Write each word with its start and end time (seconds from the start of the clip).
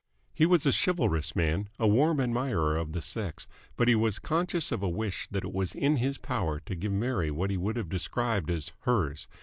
He 0.33 0.47
was 0.47 0.65
a 0.65 0.71
chivalrous 0.73 1.35
man, 1.35 1.69
a 1.77 1.87
warm 1.87 2.19
admirer 2.19 2.75
of 2.75 2.93
the 2.93 3.03
sex, 3.03 3.47
but 3.75 3.87
he 3.87 3.93
was 3.93 4.17
conscious 4.17 4.71
of 4.71 4.81
a 4.81 4.89
wish 4.89 5.27
that 5.29 5.43
it 5.43 5.53
was 5.53 5.75
in 5.75 5.97
his 5.97 6.17
power 6.17 6.59
to 6.61 6.73
give 6.73 6.91
Mary 6.91 7.29
what 7.29 7.51
he 7.51 7.57
would 7.57 7.75
have 7.75 7.87
described 7.89 8.49
as 8.49 8.71
"hers." 8.79 9.27